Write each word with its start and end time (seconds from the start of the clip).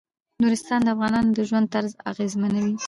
نورستان 0.41 0.79
د 0.83 0.87
افغانانو 0.93 1.31
د 1.37 1.39
ژوند 1.49 1.67
طرز 1.73 1.91
اغېزمنوي. 2.11 2.75